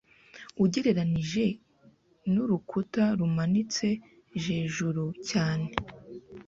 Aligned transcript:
ugereranije 0.63 1.45
nurukuta 2.33 3.03
rumanitse 3.19 3.87
jejuru 4.43 5.05
cyane 5.29 5.69